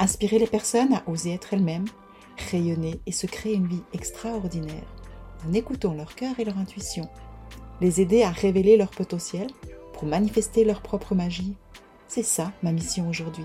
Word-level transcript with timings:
Inspirer 0.00 0.38
les 0.38 0.46
personnes 0.46 0.94
à 0.94 1.02
oser 1.08 1.32
être 1.32 1.54
elles-mêmes, 1.54 1.86
rayonner 2.52 3.00
et 3.06 3.10
se 3.10 3.26
créer 3.26 3.54
une 3.54 3.66
vie 3.66 3.82
extraordinaire 3.92 4.86
en 5.44 5.52
écoutant 5.52 5.92
leur 5.92 6.14
cœur 6.14 6.38
et 6.38 6.44
leur 6.44 6.56
intuition. 6.56 7.08
Les 7.80 8.00
aider 8.00 8.22
à 8.22 8.30
révéler 8.30 8.76
leur 8.76 8.90
potentiel 8.90 9.48
pour 9.92 10.06
manifester 10.06 10.64
leur 10.64 10.82
propre 10.82 11.16
magie. 11.16 11.56
C'est 12.06 12.22
ça 12.22 12.52
ma 12.62 12.70
mission 12.70 13.08
aujourd'hui. 13.08 13.44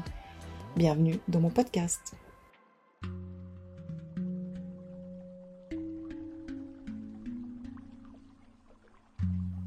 Bienvenue 0.75 1.17
dans 1.27 1.39
mon 1.39 1.49
podcast. 1.49 2.13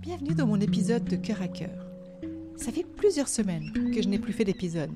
Bienvenue 0.02 0.34
dans 0.36 0.46
mon 0.46 0.60
épisode 0.60 1.04
de 1.04 1.16
Cœur 1.16 1.42
à 1.42 1.48
Cœur. 1.48 1.84
Ça 2.54 2.70
fait 2.70 2.84
plusieurs 2.84 3.26
semaines 3.26 3.72
que 3.92 4.00
je 4.00 4.08
n'ai 4.08 4.20
plus 4.20 4.32
fait 4.32 4.44
d'épisode 4.44 4.94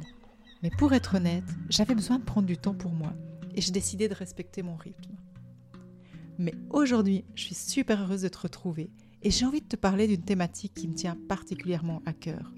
mais 0.63 0.71
pour 0.71 0.93
être 0.93 1.17
honnête, 1.17 1.45
j'avais 1.69 1.95
besoin 1.95 2.19
de 2.19 2.25
prendre 2.25 2.47
du 2.47 2.57
temps 2.57 2.75
pour 2.75 2.93
moi 2.93 3.13
et 3.55 3.61
j'ai 3.61 3.73
décidé 3.73 4.09
de 4.09 4.15
respecter 4.15 4.63
mon 4.63 4.77
rythme. 4.77 5.17
Mais 6.39 6.55
aujourd'hui, 6.71 7.25
je 7.35 7.45
suis 7.45 7.55
super 7.55 8.03
heureuse 8.03 8.23
de 8.23 8.29
te 8.29 8.39
retrouver 8.39 8.91
et 9.23 9.31
j'ai 9.31 9.47
envie 9.47 9.61
de 9.61 9.69
te 9.69 9.77
parler 9.77 10.07
d'une 10.07 10.23
thématique 10.23 10.75
qui 10.75 10.89
me 10.89 10.95
tient 10.95 11.17
particulièrement 11.29 12.03
à 12.07 12.13
cœur 12.13 12.53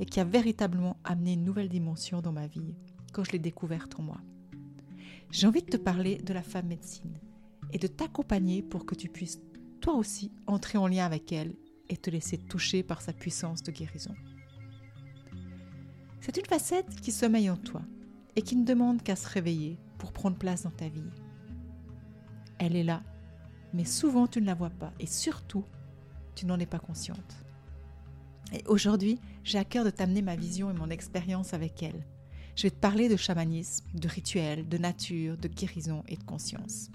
et 0.00 0.06
qui 0.06 0.20
a 0.20 0.24
véritablement 0.24 0.96
amené 1.04 1.34
une 1.34 1.44
nouvelle 1.44 1.68
dimension 1.68 2.20
dans 2.20 2.32
ma 2.32 2.46
vie 2.46 2.74
quand 3.12 3.24
je 3.24 3.32
l'ai 3.32 3.38
découverte 3.38 3.98
en 3.98 4.02
moi. 4.02 4.20
J'ai 5.30 5.46
envie 5.46 5.62
de 5.62 5.70
te 5.70 5.76
parler 5.76 6.16
de 6.16 6.32
la 6.32 6.42
femme 6.42 6.66
médecine 6.66 7.18
et 7.72 7.78
de 7.78 7.86
t'accompagner 7.86 8.62
pour 8.62 8.86
que 8.86 8.94
tu 8.94 9.08
puisses 9.08 9.40
toi 9.80 9.94
aussi 9.94 10.32
entrer 10.46 10.78
en 10.78 10.86
lien 10.86 11.06
avec 11.06 11.32
elle 11.32 11.54
et 11.88 11.96
te 11.96 12.10
laisser 12.10 12.38
toucher 12.38 12.82
par 12.82 13.02
sa 13.02 13.12
puissance 13.12 13.62
de 13.62 13.72
guérison. 13.72 14.14
C'est 16.22 16.36
une 16.36 16.46
facette 16.46 17.00
qui 17.00 17.10
sommeille 17.10 17.50
en 17.50 17.56
toi 17.56 17.82
et 18.36 18.42
qui 18.42 18.54
ne 18.54 18.64
demande 18.64 19.02
qu'à 19.02 19.16
se 19.16 19.28
réveiller 19.28 19.76
pour 19.98 20.12
prendre 20.12 20.38
place 20.38 20.62
dans 20.62 20.70
ta 20.70 20.88
vie. 20.88 21.10
Elle 22.58 22.76
est 22.76 22.84
là, 22.84 23.02
mais 23.74 23.84
souvent 23.84 24.28
tu 24.28 24.40
ne 24.40 24.46
la 24.46 24.54
vois 24.54 24.70
pas 24.70 24.92
et 25.00 25.06
surtout, 25.06 25.64
tu 26.36 26.46
n'en 26.46 26.60
es 26.60 26.66
pas 26.66 26.78
consciente. 26.78 27.44
Et 28.52 28.62
aujourd'hui, 28.68 29.18
j'ai 29.42 29.58
à 29.58 29.64
cœur 29.64 29.84
de 29.84 29.90
t'amener 29.90 30.22
ma 30.22 30.36
vision 30.36 30.70
et 30.70 30.74
mon 30.74 30.90
expérience 30.90 31.54
avec 31.54 31.82
elle. 31.82 32.06
Je 32.54 32.62
vais 32.62 32.70
te 32.70 32.78
parler 32.78 33.08
de 33.08 33.16
chamanisme, 33.16 33.84
de 33.92 34.06
rituels, 34.06 34.68
de 34.68 34.78
nature, 34.78 35.36
de 35.36 35.48
guérison 35.48 36.04
et 36.06 36.16
de 36.16 36.22
conscience. 36.22 36.88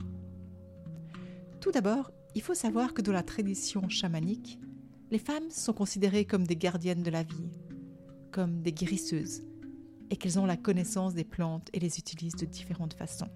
Tout 1.59 1.71
d'abord, 1.71 2.11
il 2.33 2.41
faut 2.41 2.53
savoir 2.53 2.93
que 2.93 3.01
dans 3.01 3.11
la 3.11 3.23
tradition 3.23 3.89
chamanique, 3.89 4.57
les 5.11 5.19
femmes 5.19 5.49
sont 5.49 5.73
considérées 5.73 6.23
comme 6.23 6.47
des 6.47 6.55
gardiennes 6.55 7.03
de 7.03 7.11
la 7.11 7.23
vie, 7.23 7.49
comme 8.37 8.61
des 8.61 8.71
guérisseuses 8.71 9.41
et 10.11 10.15
qu'elles 10.15 10.37
ont 10.37 10.45
la 10.45 10.57
connaissance 10.57 11.15
des 11.15 11.23
plantes 11.23 11.71
et 11.73 11.79
les 11.79 11.97
utilisent 11.97 12.35
de 12.35 12.45
différentes 12.45 12.93
façons. 12.93 13.31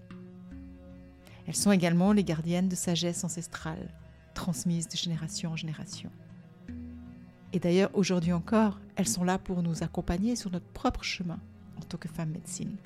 Elles 1.47 1.55
sont 1.55 1.71
également 1.71 2.13
les 2.13 2.23
gardiennes 2.23 2.69
de 2.69 2.75
sagesse 2.75 3.23
ancestrale, 3.23 3.95
transmise 4.35 4.87
de 4.87 4.95
génération 4.95 5.53
en 5.53 5.55
génération. 5.55 6.11
Et 7.51 7.59
d'ailleurs, 7.59 7.89
aujourd'hui 7.95 8.31
encore, 8.31 8.79
elles 8.95 9.07
sont 9.07 9.23
là 9.23 9.39
pour 9.39 9.63
nous 9.63 9.81
accompagner 9.81 10.35
sur 10.35 10.51
notre 10.51 10.67
propre 10.67 11.03
chemin 11.03 11.39
en 11.77 11.81
tant 11.81 11.97
que 11.97 12.07
femme 12.07 12.29
médecine. 12.29 12.77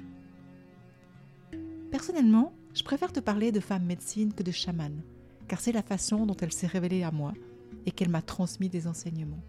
Personnellement, 1.92 2.54
je 2.74 2.84
préfère 2.84 3.12
te 3.12 3.20
parler 3.20 3.52
de 3.52 3.60
femme 3.60 3.84
médecine 3.84 4.34
que 4.34 4.44
de 4.44 4.52
chamane, 4.52 5.02
car 5.50 5.60
c'est 5.60 5.74
la 5.74 5.84
façon 5.84 6.26
dont 6.26 6.38
elle 6.38 6.54
s'est 6.54 6.66
révélée 6.66 7.04
à 7.04 7.12
moi 7.12 7.34
et 7.86 7.92
qu'elle 7.92 8.08
m'a 8.08 8.22
transmis 8.22 8.70
des 8.70 8.88
enseignements. 8.88 9.44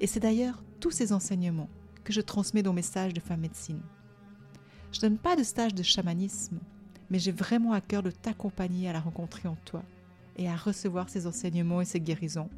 Et 0.00 0.06
c'est 0.06 0.20
d'ailleurs 0.20 0.62
tous 0.80 0.90
ces 0.90 1.12
enseignements 1.12 1.68
que 2.04 2.12
je 2.12 2.22
transmets 2.22 2.62
dans 2.62 2.72
mes 2.72 2.82
stages 2.82 3.12
de 3.12 3.20
femme 3.20 3.40
médecine. 3.40 3.82
Je 4.92 4.98
ne 4.98 5.02
donne 5.02 5.18
pas 5.18 5.36
de 5.36 5.42
stage 5.42 5.74
de 5.74 5.82
chamanisme, 5.82 6.58
mais 7.10 7.18
j'ai 7.18 7.32
vraiment 7.32 7.72
à 7.72 7.80
cœur 7.80 8.02
de 8.02 8.10
t'accompagner 8.10 8.88
à 8.88 8.92
la 8.92 9.00
rencontrer 9.00 9.46
en 9.46 9.56
toi 9.56 9.82
et 10.36 10.48
à 10.48 10.56
recevoir 10.56 11.10
ces 11.10 11.26
enseignements 11.26 11.82
et 11.82 11.84
ces 11.84 12.00
guérisons, 12.00 12.48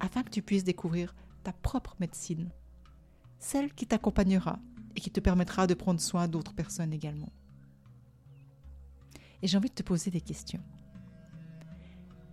afin 0.00 0.22
que 0.22 0.30
tu 0.30 0.40
puisses 0.40 0.64
découvrir 0.64 1.14
ta 1.44 1.52
propre 1.52 1.94
médecine, 2.00 2.48
celle 3.38 3.72
qui 3.74 3.86
t'accompagnera 3.86 4.58
et 4.96 5.00
qui 5.00 5.10
te 5.10 5.20
permettra 5.20 5.66
de 5.66 5.74
prendre 5.74 6.00
soin 6.00 6.26
d'autres 6.26 6.54
personnes 6.54 6.92
également. 6.92 7.32
Et 9.42 9.46
j'ai 9.46 9.58
envie 9.58 9.68
de 9.68 9.74
te 9.74 9.82
poser 9.82 10.10
des 10.10 10.20
questions. 10.20 10.62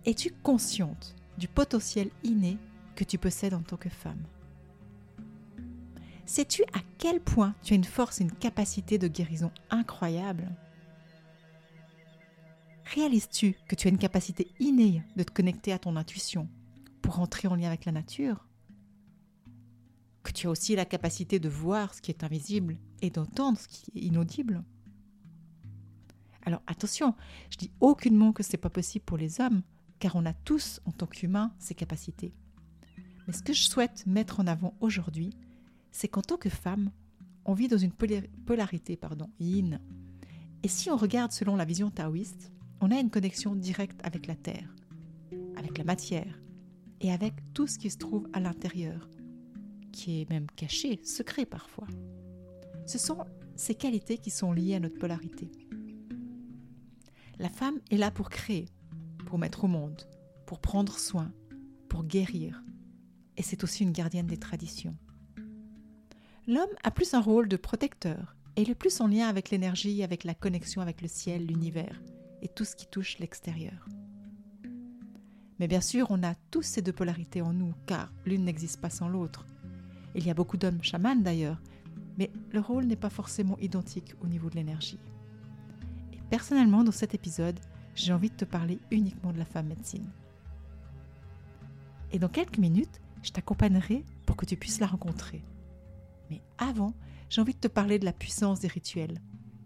Es-tu 0.06 0.32
consciente 0.42 1.14
du 1.36 1.46
potentiel 1.46 2.10
inné 2.24 2.58
que 2.94 3.04
tu 3.04 3.18
possèdes 3.18 3.54
en 3.54 3.62
tant 3.62 3.76
que 3.76 3.90
femme? 3.90 4.22
Sais-tu 6.26 6.64
à 6.72 6.80
quel 6.98 7.20
point 7.20 7.54
tu 7.62 7.72
as 7.72 7.76
une 7.76 7.84
force 7.84 8.20
et 8.20 8.24
une 8.24 8.32
capacité 8.32 8.98
de 8.98 9.06
guérison 9.06 9.52
incroyable 9.70 10.50
Réalises-tu 12.94 13.54
que 13.68 13.76
tu 13.76 13.86
as 13.86 13.90
une 13.90 13.98
capacité 13.98 14.48
innée 14.58 15.04
de 15.16 15.22
te 15.22 15.30
connecter 15.30 15.72
à 15.72 15.78
ton 15.78 15.94
intuition 15.94 16.48
pour 17.00 17.20
entrer 17.20 17.46
en 17.46 17.54
lien 17.54 17.68
avec 17.68 17.84
la 17.84 17.92
nature? 17.92 18.44
Que 20.24 20.32
tu 20.32 20.48
as 20.48 20.50
aussi 20.50 20.74
la 20.74 20.84
capacité 20.84 21.38
de 21.38 21.48
voir 21.48 21.94
ce 21.94 22.02
qui 22.02 22.10
est 22.10 22.24
invisible 22.24 22.76
et 23.02 23.10
d'entendre 23.10 23.58
ce 23.58 23.68
qui 23.68 23.92
est 23.94 24.02
inaudible? 24.02 24.64
Alors 26.42 26.62
attention, 26.66 27.14
je 27.50 27.56
dis 27.56 27.70
aucunement 27.80 28.32
que 28.32 28.42
ce 28.42 28.52
n'est 28.52 28.58
pas 28.58 28.70
possible 28.70 29.04
pour 29.04 29.16
les 29.16 29.40
hommes, 29.40 29.62
car 30.00 30.16
on 30.16 30.26
a 30.26 30.32
tous, 30.32 30.80
en 30.86 30.90
tant 30.90 31.06
qu'humains, 31.06 31.52
ces 31.60 31.74
capacités. 31.74 32.34
Mais 33.26 33.32
ce 33.32 33.42
que 33.42 33.52
je 33.52 33.68
souhaite 33.68 34.04
mettre 34.06 34.40
en 34.40 34.46
avant 34.46 34.74
aujourd'hui, 34.80 35.36
c'est 35.96 36.08
qu'en 36.08 36.20
tant 36.20 36.36
que 36.36 36.50
femme, 36.50 36.90
on 37.46 37.54
vit 37.54 37.68
dans 37.68 37.78
une 37.78 37.92
polarité 38.44 38.98
pardon, 38.98 39.30
yin. 39.40 39.80
Et 40.62 40.68
si 40.68 40.90
on 40.90 40.96
regarde 40.98 41.32
selon 41.32 41.56
la 41.56 41.64
vision 41.64 41.90
taoïste, 41.90 42.52
on 42.82 42.90
a 42.90 43.00
une 43.00 43.08
connexion 43.08 43.56
directe 43.56 43.98
avec 44.04 44.26
la 44.26 44.34
terre, 44.34 44.74
avec 45.56 45.78
la 45.78 45.84
matière 45.84 46.38
et 47.00 47.10
avec 47.10 47.32
tout 47.54 47.66
ce 47.66 47.78
qui 47.78 47.88
se 47.88 47.96
trouve 47.96 48.28
à 48.34 48.40
l'intérieur, 48.40 49.08
qui 49.90 50.20
est 50.20 50.28
même 50.28 50.48
caché, 50.54 51.00
secret 51.02 51.46
parfois. 51.46 51.88
Ce 52.84 52.98
sont 52.98 53.24
ces 53.54 53.74
qualités 53.74 54.18
qui 54.18 54.30
sont 54.30 54.52
liées 54.52 54.74
à 54.74 54.80
notre 54.80 54.98
polarité. 54.98 55.50
La 57.38 57.48
femme 57.48 57.80
est 57.90 57.96
là 57.96 58.10
pour 58.10 58.28
créer, 58.28 58.66
pour 59.24 59.38
mettre 59.38 59.64
au 59.64 59.68
monde, 59.68 60.02
pour 60.44 60.60
prendre 60.60 60.98
soin, 60.98 61.32
pour 61.88 62.04
guérir. 62.04 62.62
Et 63.38 63.42
c'est 63.42 63.64
aussi 63.64 63.82
une 63.82 63.92
gardienne 63.92 64.26
des 64.26 64.36
traditions. 64.36 64.94
L'homme 66.48 66.70
a 66.84 66.92
plus 66.92 67.12
un 67.14 67.20
rôle 67.20 67.48
de 67.48 67.56
protecteur 67.56 68.36
et 68.54 68.62
est 68.62 68.74
plus 68.76 69.00
en 69.00 69.08
lien 69.08 69.26
avec 69.26 69.50
l'énergie, 69.50 70.04
avec 70.04 70.22
la 70.22 70.32
connexion 70.32 70.80
avec 70.80 71.02
le 71.02 71.08
ciel, 71.08 71.44
l'univers 71.44 72.00
et 72.40 72.46
tout 72.46 72.64
ce 72.64 72.76
qui 72.76 72.86
touche 72.86 73.18
l'extérieur. 73.18 73.88
Mais 75.58 75.66
bien 75.66 75.80
sûr, 75.80 76.06
on 76.10 76.22
a 76.22 76.36
tous 76.52 76.62
ces 76.62 76.82
deux 76.82 76.92
polarités 76.92 77.42
en 77.42 77.52
nous, 77.52 77.74
car 77.86 78.12
l'une 78.24 78.44
n'existe 78.44 78.80
pas 78.80 78.90
sans 78.90 79.08
l'autre. 79.08 79.44
Il 80.14 80.24
y 80.24 80.30
a 80.30 80.34
beaucoup 80.34 80.56
d'hommes 80.56 80.84
chamans 80.84 81.16
d'ailleurs, 81.16 81.60
mais 82.16 82.30
le 82.52 82.60
rôle 82.60 82.84
n'est 82.84 82.94
pas 82.94 83.10
forcément 83.10 83.58
identique 83.58 84.14
au 84.20 84.28
niveau 84.28 84.48
de 84.48 84.54
l'énergie. 84.54 85.00
Et 86.12 86.20
personnellement, 86.30 86.84
dans 86.84 86.92
cet 86.92 87.12
épisode, 87.12 87.58
j'ai 87.96 88.12
envie 88.12 88.30
de 88.30 88.36
te 88.36 88.44
parler 88.44 88.78
uniquement 88.92 89.32
de 89.32 89.38
la 89.38 89.44
femme 89.46 89.66
médecine. 89.66 90.08
Et 92.12 92.20
dans 92.20 92.28
quelques 92.28 92.58
minutes, 92.58 93.00
je 93.24 93.32
t'accompagnerai 93.32 94.04
pour 94.26 94.36
que 94.36 94.46
tu 94.46 94.56
puisses 94.56 94.78
la 94.78 94.86
rencontrer. 94.86 95.42
Mais 96.30 96.42
avant, 96.58 96.94
j'ai 97.28 97.40
envie 97.40 97.54
de 97.54 97.60
te 97.60 97.68
parler 97.68 97.98
de 97.98 98.04
la 98.04 98.12
puissance 98.12 98.60
des 98.60 98.68
rituels, 98.68 99.20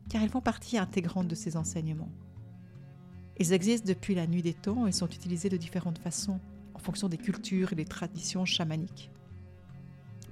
car 0.09 0.23
ils 0.23 0.29
font 0.29 0.41
partie 0.41 0.79
intégrante 0.79 1.29
de 1.29 1.35
ces 1.35 1.57
enseignements. 1.57 2.11
Ils 3.39 3.53
existent 3.53 3.89
depuis 3.89 4.15
la 4.15 4.27
nuit 4.27 4.43
des 4.43 4.55
temps 4.55 4.87
et 4.87 4.93
sont 4.93 5.09
utilisés 5.09 5.49
de 5.49 5.57
différentes 5.57 5.99
façons, 5.99 6.41
en 6.75 6.79
fonction 6.79 7.09
des 7.09 7.17
cultures 7.17 7.73
et 7.73 7.77
des 7.77 7.85
traditions 7.85 8.45
chamaniques. 8.45 9.11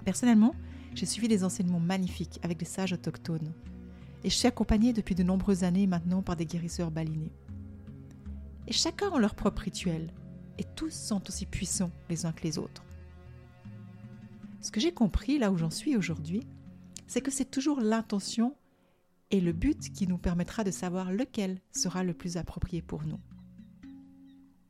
Personnellement, 0.05 0.55
j'ai 0.95 1.07
suivi 1.07 1.29
des 1.29 1.45
enseignements 1.45 1.81
magnifiques 1.81 2.39
avec 2.43 2.59
des 2.59 2.65
sages 2.65 2.93
autochtones, 2.93 3.53
et 4.25 4.31
je 4.31 4.35
suis 4.35 4.49
accompagnée 4.49 4.93
depuis 4.93 5.15
de 5.15 5.23
nombreuses 5.23 5.65
années 5.65 5.87
maintenant 5.87 6.23
par 6.23 6.37
des 6.37 6.47
guérisseurs 6.47 6.91
balinés. 6.91 7.33
Et 8.67 8.73
chacun 8.73 9.13
a 9.13 9.19
leur 9.19 9.35
propre 9.35 9.63
rituel, 9.63 10.13
et 10.59 10.65
tous 10.65 10.91
sont 10.91 11.23
aussi 11.29 11.47
puissants 11.47 11.93
les 12.11 12.27
uns 12.27 12.33
que 12.33 12.43
les 12.43 12.59
autres. 12.59 12.85
Ce 14.61 14.71
que 14.71 14.81
j'ai 14.81 14.93
compris 14.93 15.39
là 15.39 15.53
où 15.53 15.57
j'en 15.57 15.71
suis 15.71 15.97
aujourd'hui, 15.97 16.43
c'est 17.07 17.21
que 17.21 17.31
c'est 17.31 17.51
toujours 17.51 17.81
l'intention 17.81 18.57
et 19.31 19.41
le 19.41 19.53
but 19.53 19.93
qui 19.93 20.07
nous 20.07 20.19
permettra 20.19 20.65
de 20.65 20.71
savoir 20.71 21.13
lequel 21.13 21.61
sera 21.73 22.03
le 22.03 22.15
plus 22.15 22.37
approprié 22.37 22.83
pour 22.83 23.05
nous. 23.05 23.21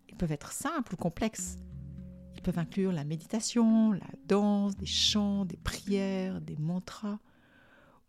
Ils 0.08 0.17
peuvent 0.17 0.32
être 0.32 0.52
simples 0.52 0.94
ou 0.94 0.96
complexes. 0.96 1.56
Ils 2.35 2.43
peuvent 2.43 2.58
inclure 2.58 2.93
la 2.93 3.05
méditation, 3.05 3.93
la 3.93 4.06
danse, 4.26 4.76
des 4.76 4.87
chants, 4.87 5.44
des 5.44 5.56
prières, 5.56 6.41
des 6.41 6.56
mantras, 6.56 7.19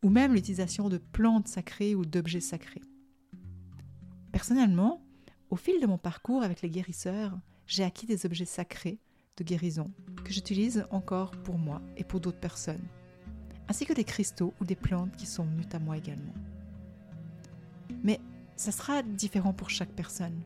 ou 0.04 0.10
même 0.10 0.34
l'utilisation 0.34 0.90
de 0.90 0.98
plantes 0.98 1.48
sacrées 1.48 1.96
ou 1.96 2.06
d'objets 2.06 2.40
sacrés. 2.40 2.82
Personnellement, 4.32 5.04
au 5.50 5.56
fil 5.56 5.82
de 5.82 5.88
mon 5.88 5.98
parcours 5.98 6.44
avec 6.44 6.62
les 6.62 6.70
guérisseurs, 6.70 7.40
j'ai 7.66 7.84
acquis 7.84 8.06
des 8.06 8.26
objets 8.26 8.46
sacrés 8.46 9.00
de 9.38 9.44
guérison 9.44 9.92
que 10.24 10.34
j'utilise 10.34 10.86
encore 10.92 11.32
pour 11.32 11.58
moi 11.58 11.82
et 11.98 12.04
pour 12.04 12.20
d'autres 12.20 12.40
personnes, 12.40 12.88
ainsi 13.68 13.86
que 13.86 13.94
des 13.94 14.04
cristaux 14.04 14.54
ou 14.60 14.66
des 14.66 14.76
plantes 14.76 15.16
qui 15.16 15.26
sont 15.26 15.44
venues 15.44 15.68
à 15.72 15.80
moi 15.80 15.98
également. 15.98 16.34
Mais 18.04 18.20
ça 18.56 18.72
sera 18.72 19.04
différent 19.04 19.54
pour 19.54 19.70
chaque 19.70 19.92
personne. 19.92 20.42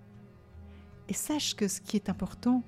Et 1.09 1.13
sache 1.13 1.56
que 1.56 1.68
ce 1.68 1.81
qui 1.81 1.95
est 1.95 2.09
important 2.09 2.63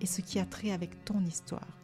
est 0.00 0.06
ce 0.06 0.20
qui 0.20 0.38
a 0.38 0.44
trait 0.44 0.70
avec 0.70 1.04
ton 1.04 1.24
histoire, 1.24 1.78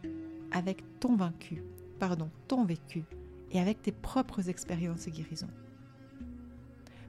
avec 0.52 0.82
ton 1.00 1.16
vaincu, 1.16 1.62
pardon, 1.99 2.31
ton 2.46 2.64
vécu, 2.64 3.05
et 3.50 3.61
avec 3.61 3.82
tes 3.82 3.93
propres 3.93 4.49
expériences 4.49 5.06
de 5.06 5.11
guérison. 5.11 5.49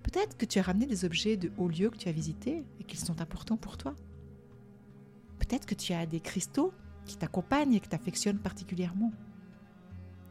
Peut-être 0.03 0.37
que 0.37 0.45
tu 0.45 0.59
as 0.59 0.63
ramené 0.63 0.87
des 0.87 1.05
objets 1.05 1.37
de 1.37 1.51
hauts 1.57 1.67
lieux 1.67 1.89
que 1.89 1.97
tu 1.97 2.09
as 2.09 2.13
visités 2.13 2.63
et 2.79 2.83
qu'ils 2.83 2.99
sont 2.99 3.21
importants 3.21 3.57
pour 3.57 3.77
toi. 3.77 3.95
Peut-être 5.51 5.65
que 5.65 5.75
tu 5.75 5.91
as 5.91 6.05
des 6.05 6.21
cristaux 6.21 6.71
qui 7.05 7.17
t'accompagnent 7.17 7.73
et 7.73 7.81
que 7.81 7.89
t'affectionnent 7.89 8.39
particulièrement. 8.39 9.11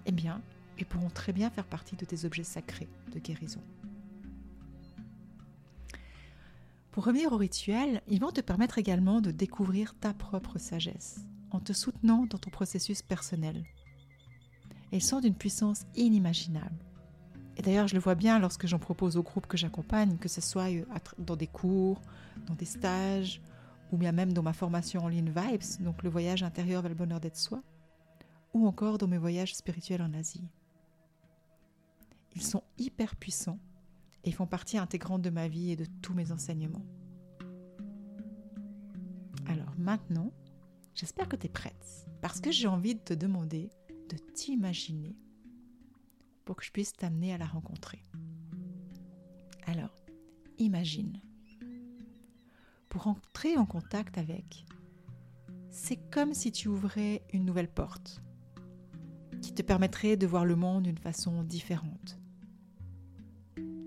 Eh 0.06 0.12
bien, 0.12 0.40
ils 0.78 0.86
pourront 0.86 1.10
très 1.10 1.34
bien 1.34 1.50
faire 1.50 1.66
partie 1.66 1.94
de 1.94 2.06
tes 2.06 2.24
objets 2.24 2.42
sacrés 2.42 2.88
de 3.12 3.18
guérison. 3.18 3.60
Pour 6.90 7.04
revenir 7.04 7.34
au 7.34 7.36
rituel, 7.36 8.00
ils 8.08 8.18
vont 8.18 8.30
te 8.30 8.40
permettre 8.40 8.78
également 8.78 9.20
de 9.20 9.30
découvrir 9.30 9.94
ta 9.94 10.14
propre 10.14 10.56
sagesse 10.56 11.26
en 11.50 11.60
te 11.60 11.74
soutenant 11.74 12.24
dans 12.24 12.38
ton 12.38 12.48
processus 12.48 13.02
personnel. 13.02 13.66
ils 14.90 15.02
sont 15.02 15.20
d'une 15.20 15.34
puissance 15.34 15.82
inimaginable. 15.96 16.82
Et 17.58 17.62
d'ailleurs, 17.62 17.88
je 17.88 17.94
le 17.94 18.00
vois 18.00 18.14
bien 18.14 18.38
lorsque 18.38 18.66
j'en 18.66 18.78
propose 18.78 19.18
aux 19.18 19.22
groupes 19.22 19.48
que 19.48 19.58
j'accompagne, 19.58 20.16
que 20.16 20.30
ce 20.30 20.40
soit 20.40 20.70
euh, 20.70 20.86
dans 21.18 21.36
des 21.36 21.46
cours, 21.46 22.00
dans 22.46 22.54
des 22.54 22.64
stages, 22.64 23.42
ou 23.92 23.96
bien 23.96 24.12
même 24.12 24.32
dans 24.32 24.42
ma 24.42 24.52
formation 24.52 25.04
en 25.04 25.08
ligne 25.08 25.32
Vibes, 25.34 25.82
donc 25.82 26.02
le 26.02 26.10
voyage 26.10 26.42
intérieur 26.42 26.82
vers 26.82 26.90
le 26.90 26.94
bonheur 26.94 27.20
d'être 27.20 27.36
soi, 27.36 27.62
ou 28.54 28.66
encore 28.66 28.98
dans 28.98 29.08
mes 29.08 29.18
voyages 29.18 29.54
spirituels 29.54 30.02
en 30.02 30.12
Asie. 30.14 30.48
Ils 32.34 32.42
sont 32.42 32.62
hyper 32.78 33.16
puissants 33.16 33.58
et 34.24 34.32
font 34.32 34.46
partie 34.46 34.78
intégrante 34.78 35.22
de 35.22 35.30
ma 35.30 35.48
vie 35.48 35.70
et 35.70 35.76
de 35.76 35.86
tous 36.02 36.14
mes 36.14 36.30
enseignements. 36.30 36.84
Alors 39.46 39.74
maintenant, 39.78 40.32
j'espère 40.94 41.28
que 41.28 41.36
tu 41.36 41.46
es 41.46 41.50
prête, 41.50 42.06
parce 42.20 42.40
que 42.40 42.52
j'ai 42.52 42.68
envie 42.68 42.94
de 42.94 43.00
te 43.00 43.14
demander 43.14 43.70
de 44.08 44.16
t'imaginer 44.34 45.16
pour 46.44 46.56
que 46.56 46.64
je 46.64 46.72
puisse 46.72 46.92
t'amener 46.92 47.32
à 47.32 47.38
la 47.38 47.46
rencontrer. 47.46 48.02
Alors, 49.66 49.94
imagine. 50.58 51.20
Pour 52.90 53.06
entrer 53.06 53.56
en 53.56 53.64
contact 53.64 54.18
avec, 54.18 54.66
c'est 55.70 55.96
comme 56.10 56.34
si 56.34 56.52
tu 56.52 56.68
ouvrais 56.68 57.22
une 57.32 57.46
nouvelle 57.46 57.70
porte 57.70 58.20
qui 59.40 59.54
te 59.54 59.62
permettrait 59.62 60.18
de 60.18 60.26
voir 60.26 60.44
le 60.44 60.56
monde 60.56 60.82
d'une 60.82 60.98
façon 60.98 61.42
différente, 61.42 62.18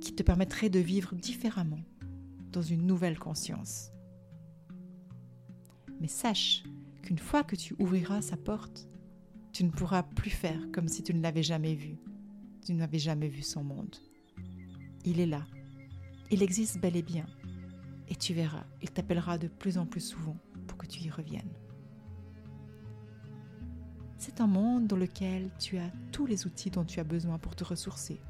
qui 0.01 0.15
te 0.15 0.23
permettrait 0.23 0.69
de 0.69 0.79
vivre 0.79 1.13
différemment 1.13 1.83
dans 2.51 2.63
une 2.63 2.87
nouvelle 2.87 3.19
conscience. 3.19 3.91
Mais 6.01 6.07
sache 6.07 6.63
qu'une 7.03 7.19
fois 7.19 7.43
que 7.43 7.55
tu 7.55 7.75
ouvriras 7.77 8.23
sa 8.23 8.37
porte, 8.37 8.89
tu 9.51 9.63
ne 9.63 9.69
pourras 9.69 10.01
plus 10.01 10.31
faire 10.31 10.71
comme 10.71 10.87
si 10.87 11.03
tu 11.03 11.13
ne 11.13 11.21
l'avais 11.21 11.43
jamais 11.43 11.75
vu 11.75 11.99
tu 12.63 12.73
n'avais 12.73 12.99
jamais 12.99 13.27
vu 13.27 13.41
son 13.41 13.63
monde. 13.63 13.95
Il 15.05 15.19
est 15.19 15.25
là. 15.25 15.45
Il 16.31 16.41
existe 16.41 16.79
bel 16.79 16.95
et 16.95 17.01
bien. 17.01 17.25
Et 18.09 18.15
tu 18.15 18.33
verras, 18.33 18.65
il 18.81 18.91
t'appellera 18.91 19.37
de 19.37 19.47
plus 19.47 19.77
en 19.77 19.85
plus 19.85 20.01
souvent 20.01 20.37
pour 20.67 20.77
que 20.77 20.85
tu 20.85 21.01
y 21.01 21.09
reviennes. 21.09 21.53
C'est 24.17 24.39
un 24.39 24.47
monde 24.47 24.87
dans 24.87 24.95
lequel 24.95 25.49
tu 25.59 25.77
as 25.77 25.91
tous 26.11 26.25
les 26.25 26.45
outils 26.45 26.69
dont 26.69 26.85
tu 26.85 26.99
as 26.99 27.03
besoin 27.03 27.37
pour 27.37 27.55
te 27.55 27.63
ressourcer, 27.63 28.21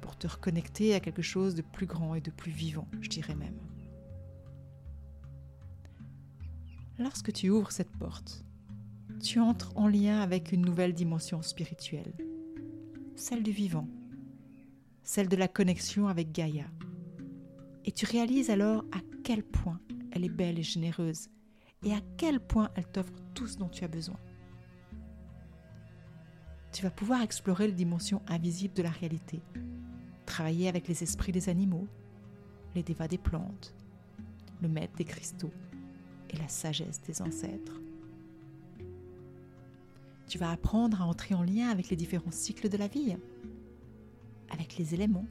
pour 0.00 0.16
te 0.16 0.26
reconnecter 0.26 0.94
à 0.94 1.00
quelque 1.00 1.22
chose 1.22 1.54
de 1.54 1.62
plus 1.62 1.86
grand 1.86 2.14
et 2.14 2.20
de 2.20 2.30
plus 2.30 2.50
vivant, 2.50 2.88
je 3.00 3.08
dirais 3.08 3.36
même. 3.36 3.58
Lorsque 6.98 7.32
tu 7.32 7.50
ouvres 7.50 7.70
cette 7.72 7.96
porte, 7.96 8.44
tu 9.22 9.38
entres 9.38 9.72
en 9.76 9.86
lien 9.86 10.20
avec 10.20 10.50
une 10.50 10.62
nouvelle 10.62 10.94
dimension 10.94 11.42
spirituelle, 11.42 12.12
celle 13.14 13.42
du 13.42 13.50
vivant, 13.50 13.88
celle 15.02 15.28
de 15.28 15.36
la 15.36 15.46
connexion 15.48 16.08
avec 16.08 16.32
Gaïa. 16.32 16.64
Et 17.86 17.92
tu 17.92 18.04
réalises 18.04 18.50
alors 18.50 18.84
à 18.92 18.98
quel 19.22 19.44
point 19.44 19.80
elle 20.10 20.24
est 20.24 20.28
belle 20.28 20.58
et 20.58 20.64
généreuse, 20.64 21.28
et 21.84 21.92
à 21.92 22.00
quel 22.16 22.40
point 22.40 22.70
elle 22.74 22.86
t'offre 22.86 23.12
tout 23.34 23.46
ce 23.46 23.58
dont 23.58 23.68
tu 23.68 23.84
as 23.84 23.88
besoin. 23.88 24.18
Tu 26.72 26.82
vas 26.82 26.90
pouvoir 26.90 27.22
explorer 27.22 27.68
les 27.68 27.72
dimensions 27.72 28.22
invisibles 28.26 28.74
de 28.74 28.82
la 28.82 28.90
réalité, 28.90 29.40
travailler 30.26 30.68
avec 30.68 30.88
les 30.88 31.02
esprits 31.02 31.32
des 31.32 31.48
animaux, 31.48 31.86
les 32.74 32.82
dévas 32.82 33.08
des 33.08 33.18
plantes, 33.18 33.74
le 34.60 34.68
maître 34.68 34.96
des 34.96 35.04
cristaux 35.04 35.52
et 36.30 36.36
la 36.36 36.48
sagesse 36.48 37.00
des 37.02 37.22
ancêtres. 37.22 37.80
Tu 40.26 40.38
vas 40.38 40.50
apprendre 40.50 41.00
à 41.00 41.06
entrer 41.06 41.36
en 41.36 41.44
lien 41.44 41.68
avec 41.68 41.88
les 41.88 41.96
différents 41.96 42.32
cycles 42.32 42.68
de 42.68 42.76
la 42.76 42.88
vie, 42.88 43.16
avec 44.50 44.76
les 44.76 44.92
éléments, 44.92 45.28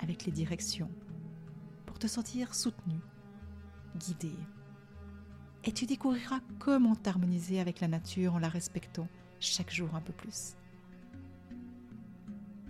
avec 0.00 0.24
les 0.26 0.32
directions, 0.32 0.90
pour 1.96 2.02
te 2.02 2.12
sentir 2.12 2.54
soutenu, 2.54 3.00
guidé. 3.96 4.34
Et 5.64 5.72
tu 5.72 5.86
découvriras 5.86 6.40
comment 6.58 6.94
t'harmoniser 6.94 7.58
avec 7.58 7.80
la 7.80 7.88
nature 7.88 8.34
en 8.34 8.38
la 8.38 8.50
respectant 8.50 9.08
chaque 9.40 9.72
jour 9.72 9.94
un 9.94 10.02
peu 10.02 10.12
plus. 10.12 10.56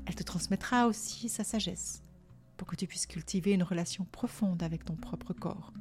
Elle 0.06 0.14
te 0.14 0.23
transmettra 0.23 0.87
aussi 0.87 1.28
sa 1.28 1.42
sagesse 1.42 2.04
pour 2.56 2.68
que 2.68 2.76
tu 2.76 2.87
puisses 2.87 3.06
cultiver 3.06 3.50
une 3.50 3.64
relation 3.64 4.04
profonde 4.04 4.62
avec 4.62 4.85
ton 4.85 4.95
propre 4.95 5.33
corps. 5.33 5.73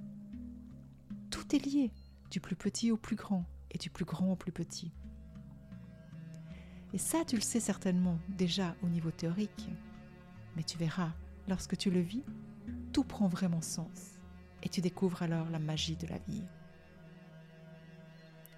Tout 1.29 1.55
est 1.55 1.63
lié, 1.63 1.91
du 2.31 2.39
plus 2.39 2.55
petit 2.55 2.91
au 2.91 2.97
plus 2.97 3.15
grand 3.15 3.45
et 3.69 3.77
du 3.77 3.91
plus 3.91 4.05
grand 4.05 4.31
au 4.31 4.35
plus 4.35 4.51
petit. 4.51 4.91
Et 6.93 6.97
ça, 6.97 7.23
tu 7.23 7.35
le 7.35 7.43
sais 7.43 7.59
certainement 7.59 8.17
déjà 8.27 8.75
au 8.81 8.87
niveau 8.87 9.11
théorique. 9.11 9.69
Mais 10.55 10.63
tu 10.63 10.79
verras, 10.79 11.13
lorsque 11.47 11.77
tu 11.77 11.91
le 11.91 11.99
vis, 11.99 12.23
tout 12.95 13.03
prend 13.03 13.27
vraiment 13.27 13.61
sens. 13.61 14.21
Et 14.63 14.69
tu 14.69 14.79
découvres 14.79 15.21
alors 15.21 15.49
la 15.49 15.59
magie 15.59 15.97
de 15.97 16.07
la 16.07 16.17
vie. 16.29 16.45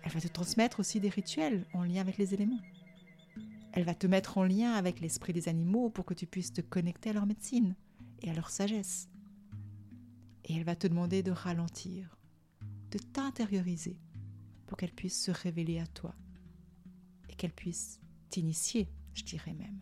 Elle 0.03 0.11
va 0.11 0.21
te 0.21 0.27
transmettre 0.27 0.79
aussi 0.79 0.99
des 0.99 1.09
rituels 1.09 1.65
en 1.73 1.81
lien 1.81 2.01
avec 2.01 2.19
les 2.19 2.35
éléments. 2.35 2.61
Elle 3.71 3.83
va 3.83 3.95
te 3.95 4.05
mettre 4.05 4.37
en 4.37 4.43
lien 4.43 4.73
avec 4.73 4.99
l'esprit 4.99 5.33
des 5.33 5.49
animaux 5.49 5.89
pour 5.89 6.05
que 6.05 6.13
tu 6.13 6.27
puisses 6.27 6.53
te 6.53 6.61
connecter 6.61 7.09
à 7.09 7.13
leur 7.13 7.25
médecine 7.25 7.75
et 8.21 8.29
à 8.29 8.33
leur 8.35 8.51
sagesse. 8.51 9.09
Et 10.45 10.55
elle 10.55 10.65
va 10.65 10.75
te 10.75 10.85
demander 10.85 11.23
de 11.23 11.31
ralentir, 11.31 12.15
de 12.91 12.99
t'intérioriser 12.99 13.99
pour 14.67 14.77
qu'elle 14.77 14.93
puisse 14.93 15.19
se 15.19 15.31
révéler 15.31 15.79
à 15.79 15.87
toi 15.87 16.13
et 17.27 17.33
qu'elle 17.33 17.53
puisse 17.53 17.99
t'initier, 18.29 18.87
je 19.15 19.23
dirais 19.23 19.55
même. 19.55 19.81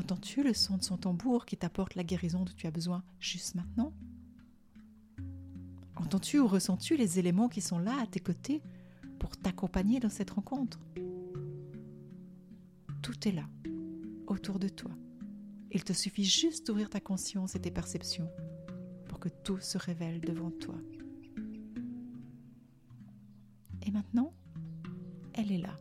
Entends-tu 0.00 0.42
le 0.42 0.54
son 0.54 0.78
de 0.78 0.82
son 0.82 0.96
tambour 0.96 1.44
qui 1.44 1.58
t'apporte 1.58 1.94
la 1.94 2.04
guérison 2.04 2.38
dont 2.38 2.52
tu 2.56 2.66
as 2.66 2.70
besoin 2.70 3.04
juste 3.18 3.54
maintenant? 3.54 3.92
Entends-tu 5.94 6.38
ou 6.38 6.48
ressens-tu 6.48 6.96
les 6.96 7.18
éléments 7.18 7.50
qui 7.50 7.60
sont 7.60 7.78
là 7.78 8.00
à 8.00 8.06
tes 8.06 8.18
côtés 8.18 8.62
pour 9.18 9.36
t'accompagner 9.36 10.00
dans 10.00 10.08
cette 10.08 10.30
rencontre? 10.30 10.80
Tout 13.02 13.28
est 13.28 13.32
là, 13.32 13.44
autour 14.26 14.58
de 14.58 14.70
toi. 14.70 14.90
Il 15.70 15.84
te 15.84 15.92
suffit 15.92 16.24
juste 16.24 16.66
d'ouvrir 16.66 16.88
ta 16.88 17.00
conscience 17.00 17.54
et 17.54 17.60
tes 17.60 17.70
perceptions 17.70 18.30
pour 19.06 19.20
que 19.20 19.28
tout 19.28 19.60
se 19.60 19.76
révèle 19.76 20.22
devant 20.22 20.50
toi. 20.50 20.76
Et 23.82 23.90
maintenant, 23.90 24.32
elle 25.34 25.52
est 25.52 25.58
là, 25.58 25.76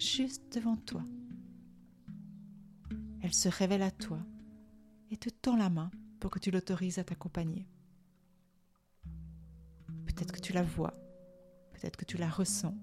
juste 0.00 0.52
devant 0.52 0.76
toi. 0.76 1.04
Elle 3.28 3.34
se 3.34 3.50
révèle 3.50 3.82
à 3.82 3.90
toi 3.90 4.20
et 5.10 5.18
te 5.18 5.28
tend 5.28 5.54
la 5.54 5.68
main 5.68 5.90
pour 6.18 6.30
que 6.30 6.38
tu 6.38 6.50
l'autorises 6.50 6.98
à 6.98 7.04
t'accompagner. 7.04 7.68
Peut-être 10.06 10.32
que 10.32 10.40
tu 10.40 10.54
la 10.54 10.62
vois, 10.62 10.94
peut-être 11.74 11.98
que 11.98 12.06
tu 12.06 12.16
la 12.16 12.30
ressens, 12.30 12.74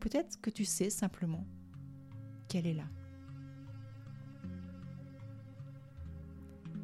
peut-être 0.00 0.40
que 0.40 0.48
tu 0.48 0.64
sais 0.64 0.88
simplement 0.88 1.46
qu'elle 2.48 2.66
est 2.66 2.72
là. 2.72 2.88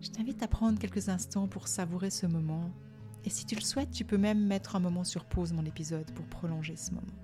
Je 0.03 0.11
t'invite 0.11 0.43
à 0.43 0.47
prendre 0.47 0.79
quelques 0.79 1.09
instants 1.09 1.49
pour 1.49 1.67
savourer 1.67 2.11
ce 2.11 2.27
moment. 2.27 2.71
Et 3.25 3.31
si 3.31 3.47
tu 3.47 3.55
le 3.55 3.63
souhaites, 3.63 3.91
tu 3.91 4.05
peux 4.05 4.19
même 4.19 4.47
mettre 4.47 4.77
un 4.77 4.81
moment 4.81 5.05
sur 5.05 5.25
pause 5.25 5.55
mon 5.55 5.65
épisode 5.65 6.13
pour 6.13 6.27
prolonger 6.27 6.77
ce 6.77 6.91
moment. 6.91 7.20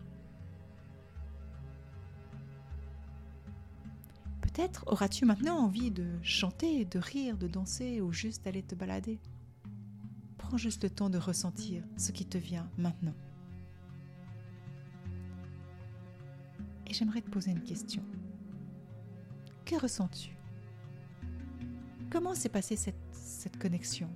Peut-être 4.56 4.84
auras-tu 4.86 5.26
maintenant 5.26 5.58
envie 5.58 5.90
de 5.90 6.06
chanter, 6.22 6.86
de 6.86 6.98
rire, 6.98 7.36
de 7.36 7.46
danser 7.46 8.00
ou 8.00 8.10
juste 8.10 8.42
d'aller 8.42 8.62
te 8.62 8.75
balader? 8.75 9.20
Prends 10.38 10.56
juste 10.56 10.84
le 10.84 10.88
temps 10.88 11.10
de 11.10 11.18
ressentir 11.18 11.84
ce 11.98 12.10
qui 12.10 12.25
te 12.25 12.38
vient 12.38 12.66
maintenant. 12.78 13.12
Et 16.86 16.94
j'aimerais 16.94 17.20
te 17.20 17.28
poser 17.28 17.50
une 17.50 17.64
question. 17.64 18.02
Que 19.66 19.78
ressens-tu? 19.78 20.34
Comment 22.08 22.34
s'est 22.34 22.48
passée 22.48 22.76
cette, 22.76 23.58
connexion? 23.58 24.08